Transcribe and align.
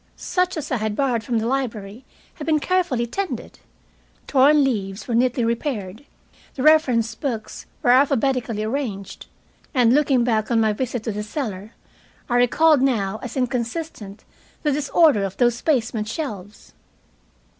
Such 0.15 0.57
as 0.57 0.71
I 0.71 0.77
had 0.77 0.95
borrowed 0.95 1.23
from 1.23 1.37
the 1.37 1.45
library 1.45 2.05
had 2.33 2.47
been 2.47 2.59
carefully 2.59 3.05
tended. 3.05 3.59
Torn 4.25 4.63
leaves 4.63 5.07
were 5.07 5.13
neatly 5.13 5.45
repaired. 5.45 6.05
The 6.55 6.63
reference 6.63 7.13
books 7.13 7.67
were 7.83 7.91
alphabetically 7.91 8.63
arranged. 8.63 9.27
And, 9.75 9.93
looking 9.93 10.23
back 10.23 10.49
on 10.49 10.59
my 10.59 10.73
visit 10.73 11.03
to 11.03 11.11
the 11.11 11.21
cellar, 11.21 11.73
I 12.27 12.37
recalled 12.37 12.81
now 12.81 13.19
as 13.21 13.37
inconsistent 13.37 14.23
the 14.63 14.71
disorder 14.71 15.23
of 15.23 15.37
those 15.37 15.61
basement 15.61 16.07
shelves. 16.07 16.73